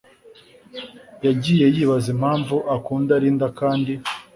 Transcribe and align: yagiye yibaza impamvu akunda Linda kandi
yagiye 1.25 1.65
yibaza 1.75 2.07
impamvu 2.15 2.55
akunda 2.75 3.13
Linda 3.23 3.47
kandi 3.59 3.93